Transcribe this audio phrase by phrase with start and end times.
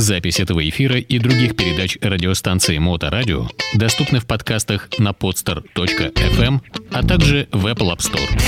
[0.00, 6.60] Запись этого эфира и других передач радиостанции Моторадио доступны в подкастах на podster.fm,
[6.90, 8.40] а также в Apple App Store.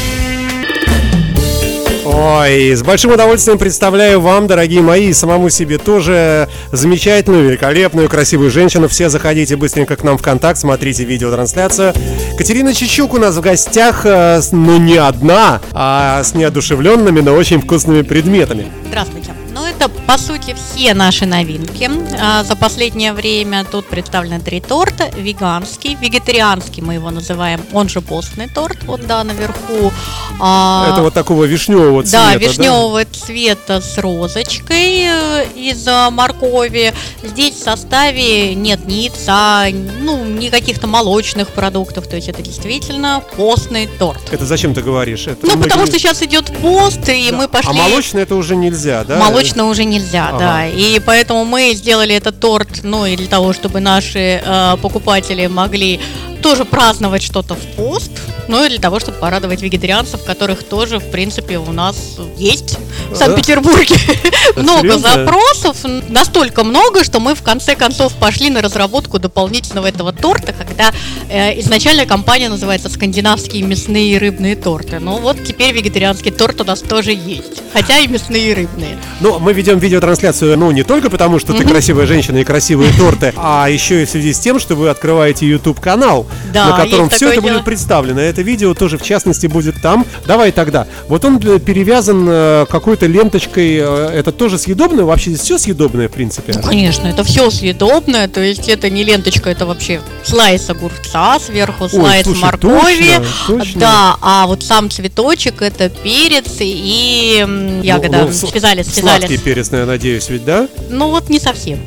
[2.07, 8.89] Ой, с большим удовольствием представляю вам, дорогие мои, самому себе тоже замечательную, великолепную, красивую женщину.
[8.89, 11.93] Все заходите быстренько к нам в контакт, смотрите видеотрансляцию.
[12.39, 17.61] Катерина Чечук у нас в гостях, э, ну не одна, а с неодушевленными, но очень
[17.61, 18.73] вкусными предметами.
[18.89, 19.42] Здравствуйте.
[19.55, 21.91] Ну, это, по сути, все наши новинки.
[22.19, 25.11] А, за последнее время тут представлены три торта.
[25.17, 29.93] Веганский, вегетарианский мы его называем, он же постный торт, вот, да, наверху.
[30.41, 33.11] А, это вот такого вишневого цвета, Да, вишневого да?
[33.13, 36.93] цвета с розочкой э, из моркови.
[37.23, 39.67] Здесь в составе нет ни яйца,
[40.01, 44.33] ну, ни каких-то молочных продуктов, то есть это действительно постный торт.
[44.33, 45.27] Это зачем ты говоришь?
[45.29, 47.37] Это ну, потому что сейчас идет пост, и да.
[47.37, 47.71] мы пошли...
[47.71, 49.19] А молочный это уже нельзя, да?
[49.19, 50.39] Молочный точно уже нельзя, ага.
[50.39, 50.67] да.
[50.67, 56.01] И поэтому мы сделали этот торт, ну, и для того, чтобы наши э, покупатели могли
[56.43, 58.11] тоже праздновать что-то в пост,
[58.49, 61.97] ну и для того, чтобы порадовать вегетарианцев, которых тоже, в принципе, у нас
[62.37, 62.79] есть
[63.11, 63.95] в Санкт-Петербурге.
[64.57, 65.77] Много запросов,
[66.09, 70.93] настолько много, что мы в конце концов пошли на разработку дополнительного этого торта, когда
[71.29, 74.99] э, изначально компания называется «Скандинавские мясные и рыбные торты».
[74.99, 78.99] Ну вот теперь вегетарианский торт у нас тоже есть, хотя и мясные и рыбные.
[79.21, 83.33] Ну, мы ведем видеотрансляцию, ну, не только потому, что ты красивая женщина и красивые торты,
[83.37, 87.29] а еще и в связи с тем, что вы открываете YouTube-канал, да, на котором все
[87.33, 87.55] это дело.
[87.55, 88.21] будет представлено.
[88.21, 90.07] Это видео тоже, в частности, будет там.
[90.27, 90.87] Давай тогда.
[91.09, 93.77] Вот он э, перевязан э, какой-то ленточкой.
[93.77, 95.05] Э, это тоже съедобное?
[95.05, 96.53] Вообще здесь все съедобное, в принципе?
[96.55, 98.29] Ну, конечно, это все съедобное.
[98.29, 103.17] То есть это не ленточка, это вообще слайс огурца сверху, слайс Ой, слушай, моркови.
[103.17, 103.81] Точно, точно.
[103.81, 107.45] Да, а вот сам цветочек это перец и
[107.83, 108.19] ягода.
[108.19, 109.27] Ну, ну, связали, связали.
[109.27, 110.69] Сладкий перец, я надеюсь, ведь, да?
[110.91, 111.79] Ну вот не совсем.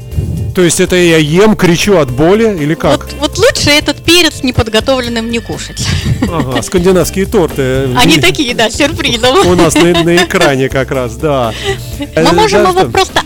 [0.55, 3.01] То есть это я ем, кричу от боли или как?
[3.01, 5.85] Вот, вот лучше этот перец неподготовленным не кушать.
[6.21, 7.89] Ага, скандинавские торты.
[7.95, 9.47] Они такие, да, сюрпризом.
[9.47, 11.53] У нас на, на экране как раз, да.
[12.15, 13.21] Мы можем его просто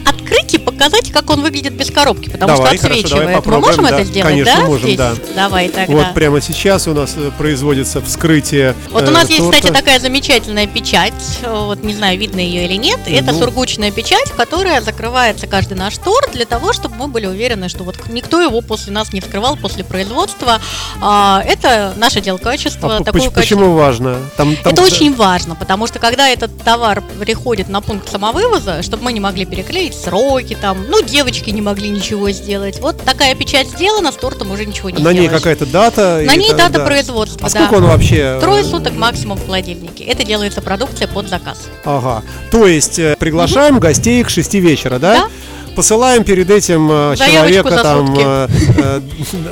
[0.50, 3.30] открыть и показать, как он выглядит без коробки, потому давай, что отсвечивает.
[3.30, 3.90] Хорошо, Мы можем да.
[3.92, 4.66] это сделать, Конечно, да?
[4.66, 4.98] можем, Здесь?
[4.98, 5.14] да.
[5.36, 5.94] Давай тогда.
[5.94, 9.58] Вот прямо сейчас у нас э, производится вскрытие Вот у нас э, есть, торта.
[9.58, 11.14] кстати, такая замечательная печать,
[11.46, 13.00] вот не знаю, видно ее или нет.
[13.08, 13.16] Ну.
[13.16, 17.84] Это сургучная печать, которая закрывается каждый наш торт для того, чтобы мы были уверены, что
[17.84, 20.60] вот никто его после нас не вскрывал после производства.
[21.02, 22.98] А, это наше дело качества.
[22.98, 23.66] А такое почему качество.
[23.66, 24.18] важно?
[24.38, 24.74] Там, там...
[24.74, 29.20] Это очень важно, потому что когда этот товар приходит на пункт самовывоза, чтобы мы не
[29.20, 29.96] могли переклеить
[30.40, 32.80] сроки, там, ну, девочки не могли ничего сделать.
[32.80, 35.20] Вот такая печать сделана, с тортом уже ничего не На сделаешь.
[35.20, 36.24] ней какая-то дата?
[36.26, 36.86] На ней дата да.
[36.86, 37.66] производства, А да.
[37.66, 38.38] сколько он вообще?
[38.40, 40.04] Трое суток максимум в холодильнике.
[40.06, 41.68] Это делается продукция под заказ.
[41.84, 42.24] Ага.
[42.52, 43.82] То есть э, приглашаем угу.
[43.82, 45.14] гостей к 6 вечера, да?
[45.14, 45.30] Да
[45.76, 48.48] посылаем перед этим э, человека там, э,
[48.78, 49.02] э,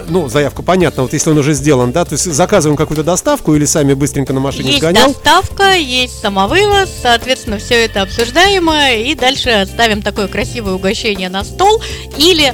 [0.09, 3.65] ну, заявку, понятно, вот если он уже сделан, да, то есть заказываем какую-то доставку или
[3.65, 5.07] сами быстренько на машине есть сгонял?
[5.07, 11.43] Есть доставка, есть самовывоз, соответственно, все это обсуждаемо, и дальше ставим такое красивое угощение на
[11.43, 11.81] стол,
[12.17, 12.53] или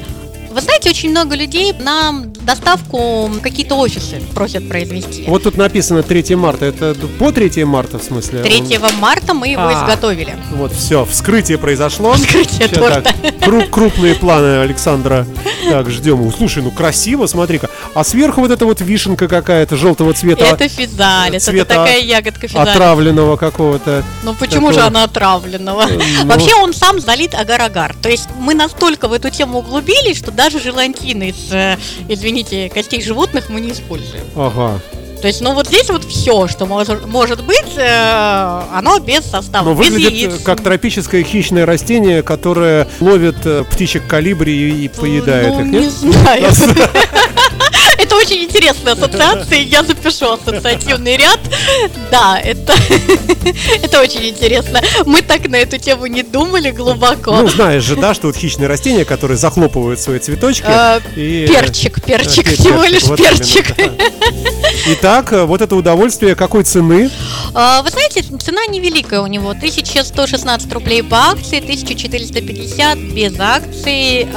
[0.54, 5.24] вы знаете, очень много людей нам доставку какие-то офисы просят произвести.
[5.28, 6.66] Вот тут написано 3 марта.
[6.66, 8.44] Это по 3 марта, в смысле?
[8.44, 10.36] 3 марта мы его а, изготовили.
[10.52, 12.14] Вот, все, вскрытие произошло.
[12.14, 13.02] Вскрытие Сейчас, торта.
[13.02, 15.26] Так, кру- крупные планы Александра.
[15.70, 16.32] Так, ждем.
[16.36, 17.70] Слушай, ну красиво, смотри-ка.
[17.94, 20.46] А сверху вот эта вот вишенка какая-то желтого цвета.
[20.46, 22.70] Это физалис, это такая ягодка физалис.
[22.70, 24.04] Отравленного какого-то.
[24.24, 24.74] Ну почему такого...
[24.74, 25.86] же она отравленного?
[25.86, 26.26] Ну...
[26.26, 27.96] Вообще он сам залит агар-агар.
[28.02, 31.78] То есть мы настолько в эту тему углубились, что даже желантины из, э,
[32.08, 34.24] извините, костей животных мы не используем.
[34.36, 34.80] Ага.
[35.24, 39.70] То есть, ну вот здесь вот все, что может, может быть, э, оно без состава,
[39.70, 40.44] Но без выглядит яиц.
[40.44, 45.82] как тропическое хищное растение, которое ловит э, птичек калибри и, и поедает ну, их, нет?
[45.82, 46.52] Не знаю.
[48.24, 51.42] Очень интересная ассоциация, я запишу ассоциативный ряд.
[52.10, 52.74] Да, это,
[53.84, 54.82] это очень интересно.
[55.06, 57.36] Мы так на эту тему не думали глубоко.
[57.36, 60.64] Ну, знаешь же, да, что вот хищные растения, которые захлопывают свои цветочки.
[60.66, 61.48] А, и...
[61.50, 63.76] Перчик, перчик, а, всего лишь перчик.
[64.88, 67.10] Итак, вот это удовольствие какой цены?
[67.50, 69.50] Вы знаете, цена невеликая у него.
[69.50, 74.28] 1116 рублей по акции, 1450 без акции.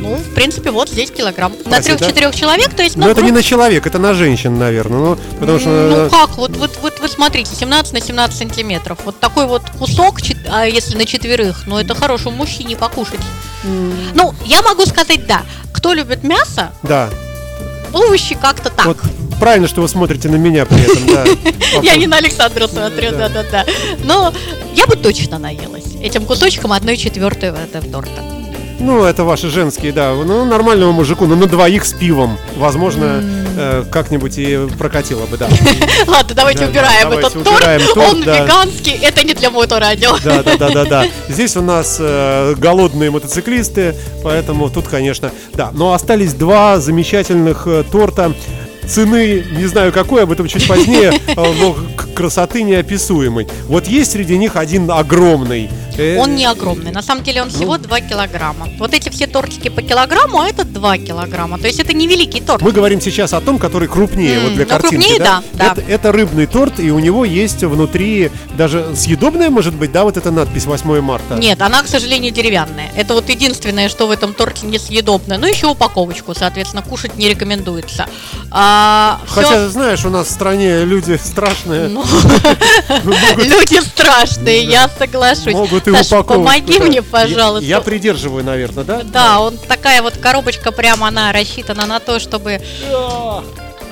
[0.00, 1.54] Ну, в принципе, вот здесь килограмм.
[1.64, 2.99] На трех-четырех человек, то есть...
[3.00, 5.00] Ну, это не на человек, это на женщин, наверное.
[5.00, 5.68] Ну, потому что...
[5.68, 6.36] Ну, как?
[6.36, 8.98] Вот, вот, вот вы смотрите, 17 на 17 сантиметров.
[9.04, 10.18] Вот такой вот кусок,
[10.50, 13.20] а если на четверых, ну, это хорошему мужчине покушать.
[13.64, 13.92] Mm.
[14.14, 15.42] Ну, я могу сказать, да.
[15.72, 16.72] Кто любит мясо?
[16.82, 17.08] Да.
[17.92, 18.86] Овощи как-то так.
[18.86, 18.98] Вот
[19.40, 21.24] правильно, что вы смотрите на меня при этом, да.
[21.82, 23.64] Я не на Александра смотрю, да-да-да.
[24.04, 24.32] Но
[24.74, 28.22] я бы точно наелась этим кусочком одной четвертой этого торта.
[28.80, 30.14] Ну, это ваши женские, да.
[30.14, 32.38] Ну, нормальному мужику, ну, на двоих с пивом.
[32.56, 33.22] Возможно,
[33.56, 35.48] э, как-нибудь и прокатило бы, да.
[36.06, 37.66] Ладно, давайте убираем этот торт.
[37.96, 40.16] Он веганский, это не для моторадио.
[40.24, 41.06] Да, да, да, да, да.
[41.28, 43.94] Здесь у нас э, голодные мотоциклисты,
[44.24, 45.70] поэтому тут, конечно, да.
[45.72, 48.32] Но остались два замечательных э, торта
[48.90, 51.76] цены, не знаю какой, об этом чуть позднее, но
[52.14, 53.46] красоты неописуемой.
[53.66, 55.70] Вот есть среди них один огромный.
[56.00, 58.68] Э, он не огромный, на самом деле он всего ну, 2 килограмма.
[58.78, 61.58] Вот эти все тортики по килограмму, а это 2 килограмма.
[61.58, 62.62] То есть это невеликий торт.
[62.62, 64.96] Мы говорим сейчас о том, который крупнее, вот для ну, картинки.
[64.96, 65.42] крупнее, да.
[65.52, 70.04] да, это, это рыбный торт, и у него есть внутри даже съедобная, может быть, да,
[70.04, 71.34] вот эта надпись 8 марта?
[71.34, 72.90] Нет, она, к сожалению, деревянная.
[72.96, 75.38] Это вот единственное, что в этом торте несъедобное.
[75.38, 78.06] Ну, еще упаковочку, соответственно, кушать не рекомендуется.
[78.50, 79.68] А, Хотя, все...
[79.68, 81.88] знаешь, у нас в стране люди страшные.
[81.88, 82.04] Ну,
[83.36, 85.52] люди страшные, я соглашусь.
[85.52, 86.34] Могут и упаковку.
[86.34, 87.66] помоги мне, пожалуйста.
[87.66, 89.02] Я придерживаю, наверное, да?
[89.02, 92.60] Да, он такая вот коробочка прямо, она рассчитана на то, чтобы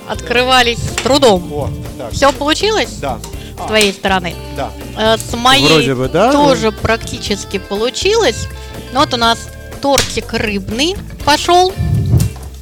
[0.09, 1.73] открывались с трудом.
[2.13, 2.91] Все получилось?
[3.01, 3.19] Да.
[3.63, 4.35] С твоей стороны?
[4.57, 4.71] Да.
[4.97, 6.33] Э, с моей Вроде бы, да?
[6.33, 8.47] тоже практически получилось.
[8.93, 9.49] Ну вот у нас
[9.83, 11.73] тортик рыбный пошел.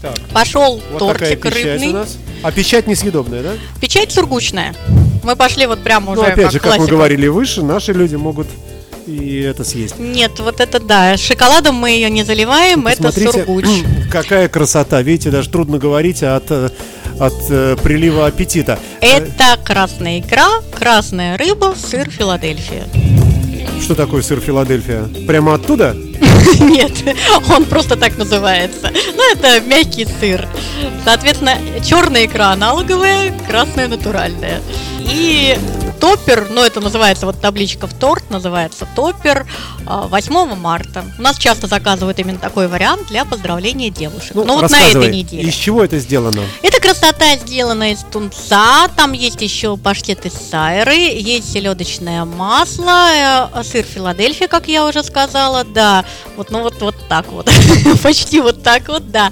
[0.00, 0.18] Так.
[0.32, 1.90] Пошел вот тортик рыбный.
[1.90, 2.16] У нас.
[2.42, 3.52] А печать несъедобная, да?
[3.80, 4.74] Печать сургучная.
[5.22, 6.20] Мы пошли вот прямо ну, уже.
[6.22, 6.82] Ну, опять как же, классика.
[6.82, 8.46] как мы говорили выше, наши люди могут
[9.06, 9.98] и это съесть.
[9.98, 11.16] Нет, вот это да.
[11.16, 13.66] Шоколадом мы ее не заливаем, ну, это сургуч.
[14.10, 15.02] Какая красота.
[15.02, 16.70] Видите, даже трудно говорить от, э,
[17.18, 18.78] от э, прилива аппетита.
[19.00, 22.84] Это красная икра, красная рыба, сыр Филадельфия.
[23.80, 25.08] Что такое сыр Филадельфия?
[25.26, 25.94] Прямо оттуда?
[26.60, 26.92] Нет,
[27.50, 28.90] он просто так называется.
[29.14, 30.46] Ну, это мягкий сыр.
[31.04, 34.60] Соответственно, черная икра аналоговая, красная натуральная.
[34.98, 35.56] И
[35.98, 39.46] топпер, ну это называется вот табличка в торт, называется топпер
[39.84, 41.04] 8 а, марта.
[41.18, 44.32] У нас часто заказывают именно такой вариант для поздравления девушек.
[44.34, 45.48] Ну, ну вот на этой неделе.
[45.48, 46.42] Из чего это сделано?
[46.62, 53.62] Эта красота сделана из тунца, там есть еще паштет из сайры, есть селедочное масло, э,
[53.62, 56.04] сыр Филадельфия, как я уже сказала, да,
[56.36, 57.48] вот, ну вот, вот так вот,
[58.02, 59.30] почти вот так вот, да.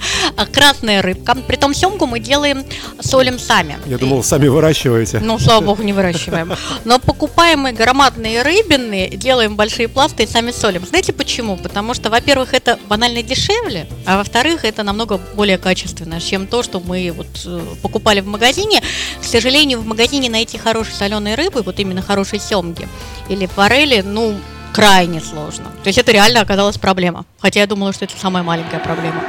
[0.52, 2.64] Красная рыбка, при том семгу мы делаем,
[3.00, 3.76] солим сами.
[3.84, 5.18] Я думал, сами выращиваете.
[5.18, 6.52] Ну, слава богу, не выращиваем.
[6.84, 10.86] Но покупаем мы громадные рыбины, делаем большие пласты и сами солим.
[10.86, 11.56] Знаете почему?
[11.56, 16.78] Потому что, во-первых, это банально дешевле, а во-вторых, это намного более качественно, чем то, что
[16.78, 18.82] мы вот э, покупали в магазине.
[19.20, 22.86] К сожалению, в магазине найти хорошие соленые рыбы, вот именно хорошие семги
[23.28, 24.36] или форели, ну,
[24.74, 25.70] крайне сложно.
[25.82, 27.24] То есть это реально оказалась проблема.
[27.38, 29.22] Хотя я думала, что это самая маленькая проблема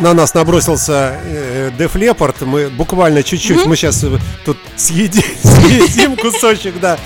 [0.00, 2.40] на нас набросился э, Деф Лепард.
[2.42, 3.68] Мы буквально чуть-чуть, mm-hmm.
[3.68, 6.98] мы сейчас э, тут съедим, съедим кусочек, да.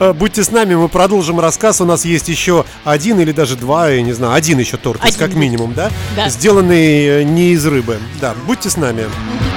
[0.00, 1.80] Э, будьте с нами, мы продолжим рассказ.
[1.80, 5.18] У нас есть еще один или даже два, я не знаю, один еще торт, один.
[5.18, 5.90] как минимум, да?
[6.16, 6.28] да?
[6.28, 7.98] Сделанный не из рыбы.
[8.20, 9.02] Да, будьте с нами.
[9.02, 9.47] Mm-hmm.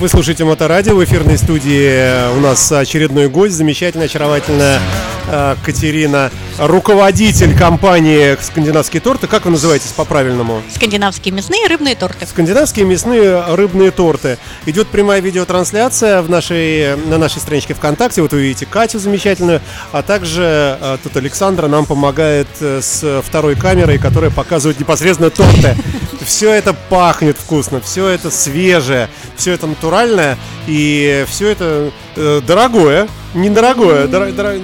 [0.00, 0.94] Вы слушаете Моторадио.
[0.94, 4.80] В эфирной студии у нас очередной гость, замечательная, очаровательная
[5.28, 9.26] э, Катерина, руководитель компании «Скандинавские торты».
[9.26, 10.62] Как вы называетесь по-правильному?
[10.74, 12.26] Скандинавские мясные рыбные торты.
[12.26, 14.38] Скандинавские мясные рыбные торты.
[14.64, 18.22] Идет прямая видеотрансляция в нашей, на нашей страничке ВКонтакте.
[18.22, 19.60] Вот вы видите Катю замечательную,
[19.92, 25.76] а также э, тут Александра нам помогает э, с второй камерой, которая показывает непосредственно торты.
[26.24, 30.36] Все это пахнет вкусно, все это свежее, все это натуральное
[30.66, 34.54] и все это э, дорогое, недорогое, дор, дор,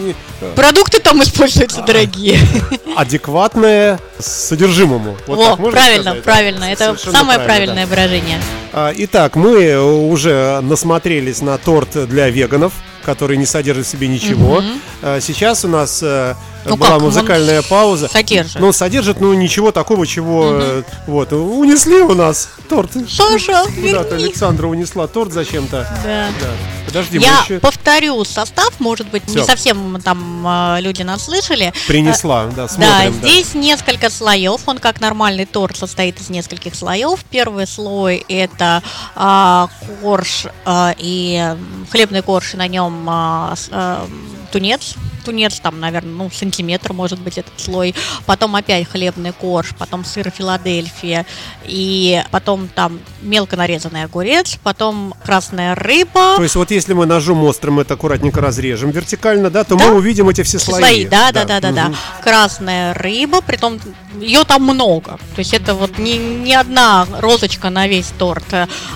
[0.55, 2.39] Продукты там используются дорогие.
[2.97, 5.17] Адекватные содержимому.
[5.27, 6.23] Вот О, правильно, сказать.
[6.23, 6.65] правильно.
[6.65, 7.91] Это Совершенно самое правильное да.
[7.91, 8.41] выражение.
[8.73, 12.75] А, итак, мы уже насмотрелись на торт для веганов
[13.07, 14.57] который не содержит в себе ничего.
[14.57, 15.21] Угу.
[15.21, 16.35] Сейчас у нас э,
[16.65, 17.03] ну была как?
[17.03, 18.09] музыкальная Он пауза.
[18.09, 18.61] Содержит.
[18.61, 20.49] Ну, содержит, ну, ничего такого, чего...
[20.49, 20.85] Угу.
[21.07, 22.91] Вот, унесли у нас торт.
[23.09, 25.89] Саша, Куда-то Александра унесла торт зачем-то.
[26.03, 26.29] Да.
[26.41, 26.76] да.
[26.87, 27.59] Подожди, Я еще...
[27.59, 29.41] повторю состав, может быть, Все.
[29.41, 31.73] не совсем там э, люди нас слышали.
[31.87, 32.91] Принесла, да, смотрим.
[32.91, 37.25] Да, да, здесь несколько слоев, он как нормальный торт состоит из нескольких слоев.
[37.29, 38.83] Первый слой это
[39.15, 39.67] э,
[40.01, 41.57] корж э, и
[41.91, 44.07] хлебный корж, и на нем э, э,
[44.53, 44.95] тунец,
[45.27, 47.95] тунец, там, наверное, ну, сантиметр может быть этот слой,
[48.27, 51.27] потом опять хлебный корж, потом сыр Филадельфия,
[51.65, 56.37] и потом там мелко нарезанный огурец, потом красная рыба.
[56.37, 59.87] То есть вот если мы ножом острым это аккуратненько разрежем вертикально, да, то да?
[59.87, 60.81] мы увидим эти все слои.
[60.81, 61.87] Слои, да, да, да, да, да.
[61.87, 61.93] Угу.
[61.93, 62.23] да.
[62.23, 63.81] Красная рыба, при том
[64.21, 65.19] ее там много.
[65.35, 68.45] То есть это вот не, не одна розочка на весь торт.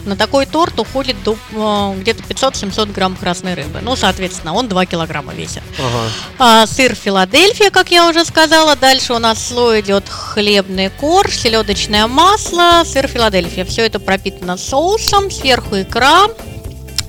[0.05, 3.81] На такой торт уходит до э, где-то 500-700 грамм красной рыбы.
[3.83, 5.63] Ну, соответственно, он 2 килограмма весит.
[5.79, 6.09] Ага.
[6.39, 8.77] А, сыр Филадельфия, как я уже сказала.
[8.77, 13.65] Дальше у нас слой идет хлебный корж, селедочное масло, сыр Филадельфия.
[13.65, 16.29] Все это пропитано соусом, сверху икра.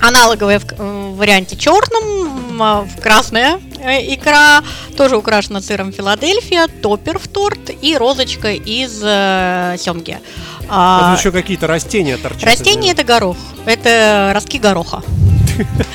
[0.02, 4.64] Аналоговая в, в варианте черном, а, в красная э, икра,
[4.98, 10.20] тоже украшена сыром Филадельфия, топпер в торт и розочка из э, семги.
[10.68, 12.44] А, еще какие-то растения торчат.
[12.44, 15.04] Растения это горох, это ростки гороха.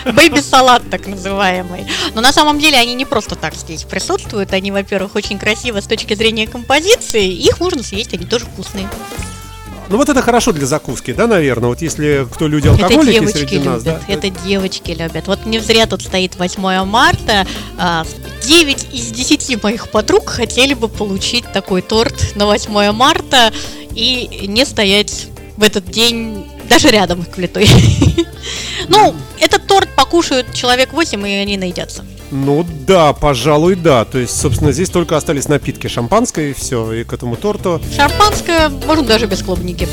[0.04, 1.86] Бэйби-салат так называемый.
[2.14, 4.52] Но на самом деле они не просто так здесь присутствуют.
[4.52, 7.32] Они, во-первых, очень красиво с точки зрения композиции.
[7.32, 8.88] Их можно съесть, они тоже вкусные.
[9.88, 11.68] Ну вот это хорошо для закуски, да, наверное.
[11.68, 14.12] Вот если кто люди алкоголики это среди нас, любят, да?
[14.12, 15.28] Это девочки любят.
[15.28, 17.46] Вот не зря тут стоит 8 марта.
[17.76, 18.04] 9 а,
[18.92, 23.52] из 10 моих подруг хотели бы получить такой торт на 8 марта
[23.94, 27.68] и не стоять в этот день даже рядом к плитой.
[28.88, 32.04] Ну, этот торт покушают человек 8, и они наедятся.
[32.30, 34.04] Ну да, пожалуй, да.
[34.04, 37.80] То есть, собственно, здесь только остались напитки шампанское и все, и к этому торту.
[37.94, 39.88] Шампанское, можно даже без клубники.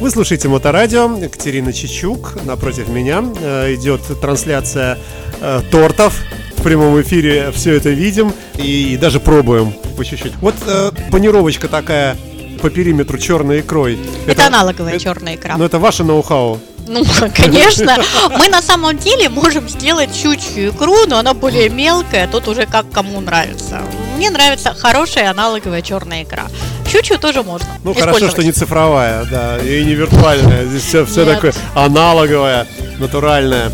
[0.00, 4.96] Вы слушаете Моторадио, Екатерина Чечук, напротив меня э, идет трансляция
[5.40, 6.20] э, тортов.
[6.56, 10.34] В прямом эфире все это видим и, и даже пробуем по чуть-чуть.
[10.40, 12.16] Вот э, панировочка такая
[12.62, 13.98] по периметру черной икрой.
[14.26, 15.56] Это, это аналоговая это, черная икра.
[15.56, 16.60] Ну, это ваше ноу-хау.
[16.88, 17.04] Ну,
[17.36, 17.98] конечно.
[18.30, 22.90] Мы на самом деле можем сделать щучью икру, но она более мелкая, тут уже как
[22.90, 23.82] кому нравится.
[24.16, 26.46] Мне нравится хорошая аналоговая черная икра.
[26.90, 27.68] Щучью тоже можно.
[27.84, 30.64] Ну, хорошо, что не цифровая, да, и не виртуальная.
[30.64, 32.66] Здесь все, все такое аналоговое,
[32.98, 33.70] натуральное.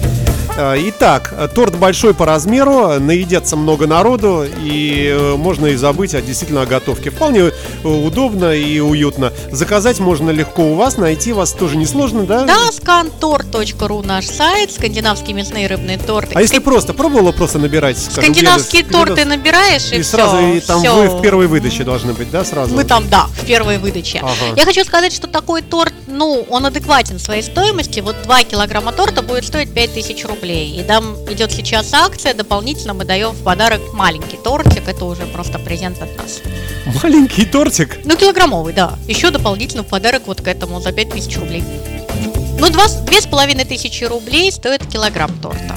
[0.56, 6.22] Э, итак, торт большой по размеру, наедется много народу, и э, можно и забыть о,
[6.22, 7.10] действительно о готовке.
[7.10, 9.32] Вполне э, удобно и уютно.
[9.50, 12.44] Заказать можно легко у вас, найти вас тоже несложно, да?
[12.44, 16.30] Да, scantor.ru наш сайт, скандинавские мясные рыбные торты.
[16.34, 17.98] А если просто, пробовала просто набирать?
[17.98, 20.94] Скажем, Скандинавские где торты набираешь и, и все, сразу, и там все.
[20.94, 22.76] вы в первой выдаче должны быть, да, сразу?
[22.76, 24.20] Мы там, да, в первой выдаче.
[24.22, 24.54] Ага.
[24.56, 27.98] Я хочу сказать, что такой торт, ну, он адекватен своей стоимости.
[27.98, 30.78] Вот 2 килограмма торта будет стоить 5000 рублей рублей.
[30.78, 35.58] И там идет сейчас акция, дополнительно мы даем в подарок маленький тортик, это уже просто
[35.58, 36.40] презент от нас.
[37.02, 37.98] Маленький тортик?
[38.04, 38.98] Ну, килограммовый, да.
[39.08, 41.64] Еще дополнительно в подарок вот к этому за 5000 рублей.
[42.58, 45.74] Ну, два, две с половиной тысячи рублей стоит килограмм торта.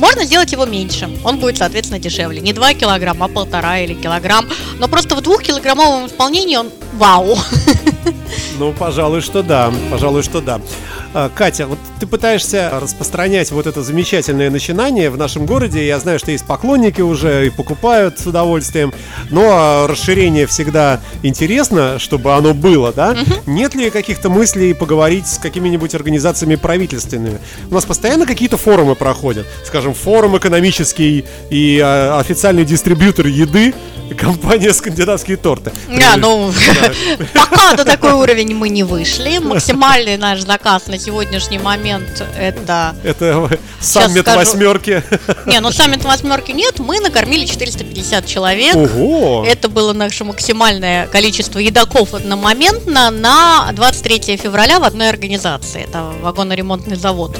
[0.00, 2.40] Можно сделать его меньше, он будет, соответственно, дешевле.
[2.40, 4.48] Не 2 килограмма, а полтора или килограмм.
[4.78, 7.38] Но просто в двухкилограммовом исполнении он вау.
[8.60, 9.72] Ну, пожалуй, что да.
[9.90, 10.60] Пожалуй, что да.
[11.14, 15.86] А, Катя, вот ты пытаешься распространять вот это замечательное начинание в нашем городе.
[15.86, 18.92] Я знаю, что есть поклонники уже и покупают с удовольствием.
[19.30, 23.12] Но расширение всегда интересно, чтобы оно было, да?
[23.12, 23.50] Угу.
[23.50, 27.38] Нет ли каких-то мыслей поговорить с какими-нибудь организациями правительственными?
[27.70, 29.46] У нас постоянно какие-то форумы проходят.
[29.64, 33.72] Скажем, форум экономический и а, официальный дистрибьютор еды
[34.18, 35.72] компания «Скандинавские торты».
[35.88, 36.52] Да, ну,
[37.34, 39.38] пока до такой уровень мы не вышли.
[39.42, 42.94] Максимальный наш заказ на сегодняшний момент это...
[43.04, 43.48] Это
[43.80, 45.02] саммит восьмерки.
[45.46, 48.76] Не, ну саммит восьмерки нет, мы накормили 450 человек.
[48.76, 49.44] Ого!
[49.46, 55.84] Это было наше максимальное количество едоков одномоментно на 23 февраля в одной организации.
[55.84, 57.38] Это вагоноремонтный завод.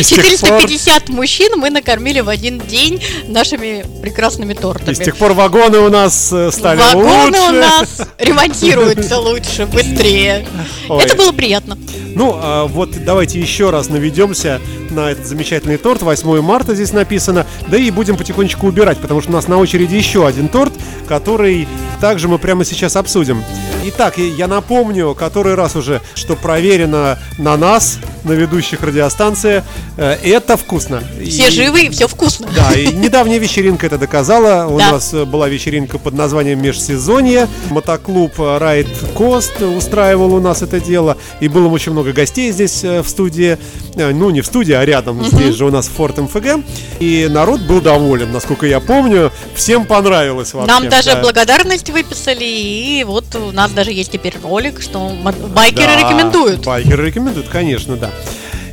[0.00, 4.92] 450 мужчин мы накормили в один день нашими прекрасными тортами.
[4.92, 7.40] И с тех пор вагоны у нас э, стали вагоны лучше.
[7.40, 10.46] Вагоны у нас ремонтируются лучше, быстрее.
[10.88, 11.04] Ой.
[11.04, 11.78] Это было приятно.
[12.14, 14.60] Ну, а вот давайте еще раз наведемся
[14.90, 16.02] на этот замечательный торт.
[16.02, 17.46] 8 марта здесь написано.
[17.68, 20.72] Да и будем потихонечку убирать, потому что у нас на очереди еще один торт,
[21.08, 21.66] который
[22.00, 23.42] также мы прямо сейчас обсудим.
[23.84, 29.64] Итак, я напомню, который раз уже, что проверено на нас, на ведущих радиостанции,
[29.96, 31.02] э, это вкусно.
[31.20, 32.48] Все и, живы, и все вкусно.
[32.54, 34.68] Да, и недавняя вечеринка это доказала.
[34.68, 34.92] У да.
[34.92, 37.48] нас была вечеринка под названием Межсезонье.
[37.70, 41.16] Мотоклуб Райт Кост устраивал у нас это дело.
[41.40, 43.58] И было очень много гостей здесь э, в студии.
[43.96, 45.20] Э, ну, не в студии, а рядом.
[45.20, 45.26] Угу.
[45.26, 46.64] Здесь же у нас Форт МФГ.
[47.00, 49.32] И народ был доволен, насколько я помню.
[49.56, 50.72] Всем понравилось вообще.
[50.72, 51.20] Нам даже да.
[51.20, 52.44] благодарность выписали.
[52.44, 55.10] И вот у нас даже есть теперь ролик, что
[55.54, 56.64] байкеры да, рекомендуют.
[56.64, 58.10] Байкеры рекомендуют, конечно, да.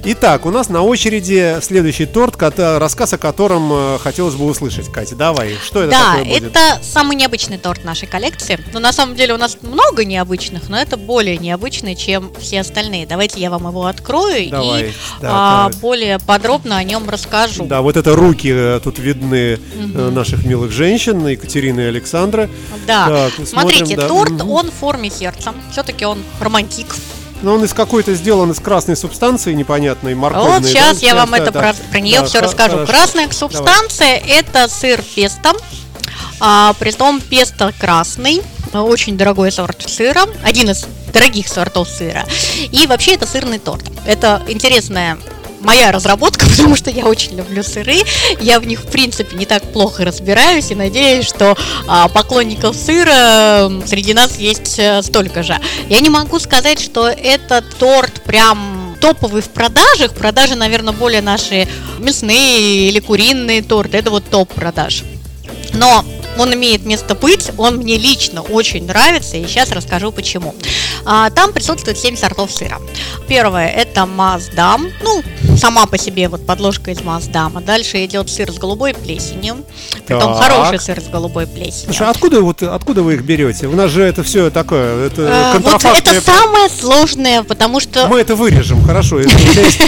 [0.05, 4.89] Итак, у нас на очереди следующий торт, рассказ о котором э, хотелось бы услышать.
[4.91, 6.43] Катя, давай, что это да, такое будет?
[6.43, 8.59] это самый необычный торт нашей коллекции.
[8.73, 13.07] Но на самом деле у нас много необычных, но это более необычный, чем все остальные.
[13.07, 17.65] Давайте я вам его открою давай, и да, а, более подробно о нем расскажу.
[17.65, 20.11] Да, вот это руки э, тут видны угу.
[20.11, 22.49] наших милых женщин, Екатерины и Александра.
[22.87, 24.07] Да, так, смотрите, да.
[24.07, 24.53] торт, угу.
[24.53, 25.53] он в форме сердца.
[25.71, 26.87] Все-таки он романтик.
[27.41, 30.59] Но он из какой-то сделан из красной субстанции непонятной, морковной.
[30.59, 32.77] Вот сейчас да, я вам это про, про нее да, все расскажу.
[32.77, 32.91] Хорошо.
[32.91, 34.39] Красная субстанция Давай.
[34.39, 35.53] это сыр песто.
[36.41, 38.41] А, притом песто красный,
[38.73, 42.25] очень дорогой сорт сыра, один из дорогих сортов сыра.
[42.71, 43.83] И вообще это сырный торт.
[44.05, 45.17] Это интересная
[45.61, 48.01] моя разработка, потому что я очень люблю сыры.
[48.39, 53.71] Я в них, в принципе, не так плохо разбираюсь и надеюсь, что а, поклонников сыра
[53.85, 55.57] среди нас есть а, столько же.
[55.87, 60.13] Я не могу сказать, что этот торт прям топовый в продажах.
[60.13, 61.67] Продажи, наверное, более наши
[61.99, 63.97] мясные или куриные торты.
[63.97, 65.03] Это вот топ продаж.
[65.73, 66.03] Но
[66.39, 70.55] он имеет место быть, он мне лично очень нравится, и сейчас расскажу почему.
[71.05, 72.79] А, там присутствует 7 сортов сыра.
[73.27, 75.21] Первое это Маздам, ну,
[75.57, 77.61] сама по себе вот подложка из Маздама.
[77.61, 79.65] Дальше идет сыр с голубой плесенью,
[80.05, 80.43] притом так.
[80.43, 81.93] хороший сыр с голубой плесенью.
[81.93, 83.67] Слушай, откуда, вот, откуда вы их берете?
[83.67, 88.07] У нас же это все такое, это а, вот Это самое сложное, потому что...
[88.07, 89.81] Мы это вырежем, хорошо, есть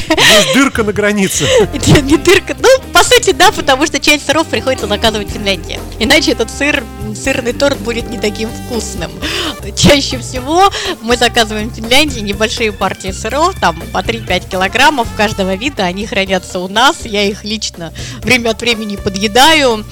[0.54, 1.45] дырка на границе.
[2.02, 5.80] Не дырка, ну, по сути, да, потому что часть сыров приходится заказывать в Финляндии.
[5.99, 6.84] Иначе этот сыр,
[7.15, 9.12] сырный торт будет не таким вкусным.
[9.75, 15.84] Чаще всего мы заказываем в Финляндии небольшие партии сыров, там по 3-5 килограммов каждого вида,
[15.84, 19.86] они хранятся у нас, я их лично время от времени подъедаю.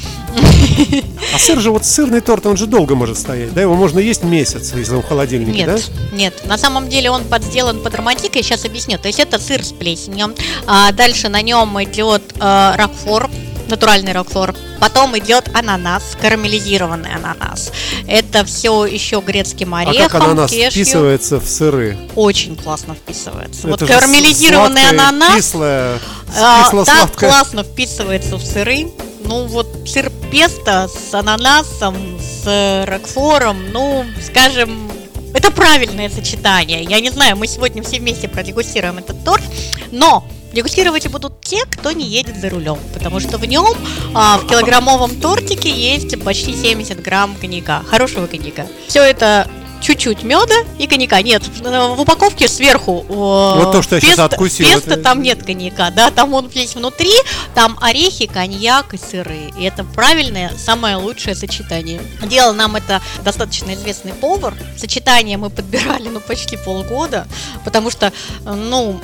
[1.33, 3.61] А сыр же, вот сырный торт, он же долго может стоять, да?
[3.61, 6.15] Его можно есть месяц, если он в холодильнике, нет, да?
[6.15, 8.97] Нет, на самом деле он под романтик, я сейчас объясню.
[8.97, 10.33] То есть это сыр с плесенью,
[10.65, 13.29] а дальше на нем идет э, ракфор,
[13.69, 14.55] натуральный рокфор.
[14.79, 17.71] Потом идет ананас, карамелизированный ананас.
[18.07, 20.71] Это все еще грецким орехом, а как ананас кешью.
[20.71, 21.97] вписывается в сыры?
[22.15, 23.67] Очень классно вписывается.
[23.67, 25.99] Это вот карамелизированный сладкое, ананас кислое,
[26.37, 28.87] а, так классно вписывается в сыры.
[29.23, 34.89] Ну вот сыр песто с ананасом, с рокфором, ну, скажем,
[35.33, 36.83] это правильное сочетание.
[36.83, 39.43] Я не знаю, мы сегодня все вместе продегустируем этот торт,
[39.91, 43.73] но Дегустировать будут те, кто не едет за рулем, потому что в нем
[44.13, 48.65] а, в килограммовом тортике есть почти 70 грамм коньяка, хорошего коньяка.
[48.87, 49.47] Все это
[49.81, 51.21] чуть-чуть меда и коньяка.
[51.21, 54.65] Нет, в упаковке сверху вот то, что я сейчас откусил.
[54.65, 55.03] Песто, это...
[55.03, 57.13] там нет коньяка, да, там он весь внутри,
[57.55, 59.51] там орехи, коньяк и сыры.
[59.57, 62.01] И это правильное, самое лучшее сочетание.
[62.23, 64.55] Делал нам это достаточно известный повар.
[64.77, 67.27] Сочетание мы подбирали, ну, почти полгода,
[67.63, 68.11] потому что,
[68.43, 68.99] ну,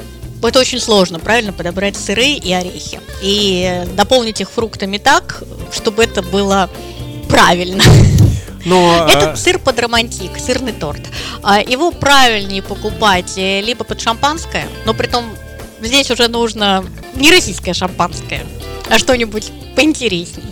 [0.47, 2.99] это очень сложно, правильно подобрать сыры и орехи.
[3.21, 6.69] И дополнить их фруктами так, чтобы это было
[7.29, 7.83] правильно.
[8.65, 11.01] Но, это а, сыр под романтик, сырный торт.
[11.43, 15.25] А, его правильнее покупать э, либо под шампанское, но при том
[15.81, 18.43] здесь уже нужно не российское шампанское,
[18.89, 20.43] а что-нибудь поинтересней.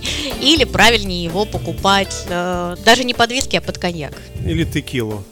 [0.41, 4.13] Или правильнее его покупать э, даже не под виски, а под коньяк.
[4.45, 5.23] Или текилу.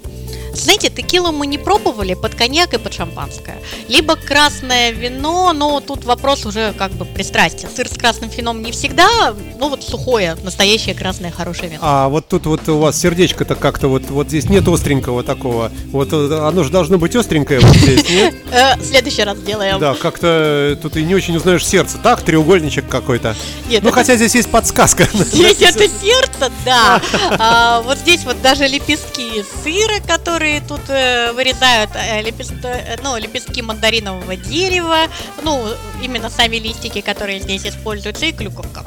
[0.54, 3.58] Знаете, текилу мы не пробовали под коньяк и под шампанское.
[3.88, 7.70] Либо красное вино, но тут вопрос уже как бы пристрастия.
[7.74, 11.80] Сыр с красным вином не всегда, ну вот сухое, настоящее красное хорошее вино.
[11.82, 15.72] А вот тут вот у вас сердечко-то как-то вот, вот здесь нет остренького такого.
[15.92, 18.36] Вот э, оно же должно быть остренькое вот здесь, нет?
[18.52, 19.80] Э, в следующий раз сделаем.
[19.80, 21.98] Да, как-то тут и не очень узнаешь сердце.
[21.98, 23.34] Так, треугольничек какой-то.
[23.70, 25.08] Нет, ну хотя здесь есть подсказка.
[25.14, 27.02] Здесь это сердце, да.
[27.40, 32.54] А, вот здесь вот даже лепестки сыра, которые которые тут э, вырезают э, лепест...
[32.64, 35.02] Э, ну, лепестки мандаринового дерева,
[35.44, 35.68] ну,
[36.02, 38.84] именно сами листики, которые здесь используются, и клюковка.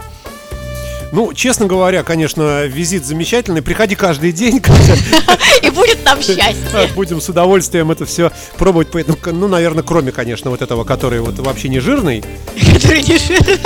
[1.12, 3.62] Ну, честно говоря, конечно, визит замечательный.
[3.62, 4.60] Приходи каждый день.
[5.62, 6.56] И будет нам счастье.
[6.96, 8.88] Будем с удовольствием это все пробовать.
[8.92, 12.24] Ну, ну, наверное, кроме, конечно, вот этого, который вот вообще не жирный.
[12.74, 13.60] Который не жирный.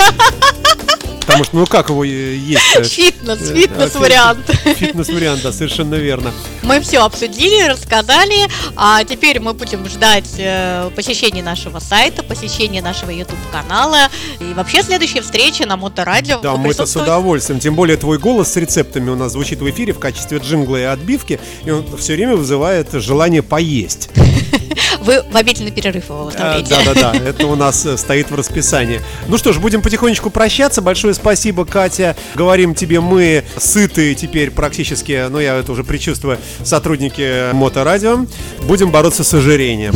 [1.29, 2.91] Потому что, ну как его есть?
[2.91, 4.49] Фитнес, э, фитнес-вариант.
[4.63, 6.33] Фитнес-вариант, да, совершенно верно.
[6.63, 13.11] Мы все обсудили, рассказали, а теперь мы будем ждать э, посещения нашего сайта, посещения нашего
[13.11, 16.39] YouTube-канала и вообще следующей встречи на Моторадио.
[16.39, 17.59] Да, мы это с удовольствием.
[17.59, 20.83] Тем более твой голос с рецептами у нас звучит в эфире в качестве джингла и
[20.83, 24.09] отбивки, и он все время вызывает желание поесть.
[25.01, 26.69] Вы в обеденный перерыв его выставляете.
[26.69, 29.01] Да, да, да, это у нас э, стоит в расписании.
[29.27, 30.81] Ну что ж, будем потихонечку прощаться.
[30.81, 32.15] Большое спасибо, Катя.
[32.35, 38.25] Говорим тебе, мы сытые теперь практически, ну я это уже предчувствую, сотрудники Моторадио.
[38.63, 39.93] Будем бороться с ожирением.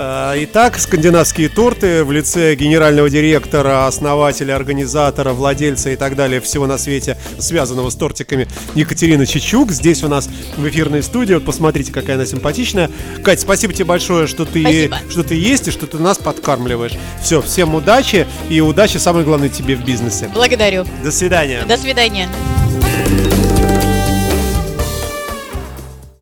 [0.00, 6.68] Э, итак, скандинавские торты в лице генерального директора, основателя, организатора, владельца и так далее всего
[6.68, 9.72] на свете, связанного с тортиками Екатерина Чичук.
[9.72, 11.34] Здесь у нас в эфирной студии.
[11.34, 12.92] Вот посмотрите, какая она симпатичная.
[13.24, 16.92] Кать, спасибо тебе большое, что ты, что ты есть и что ты нас подкармливаешь.
[17.20, 20.30] Все, всем удачи и удачи, самое главное, тебе в бизнесе.
[20.32, 20.84] Благодарю.
[21.02, 21.64] До свидания.
[21.66, 22.28] До свидания.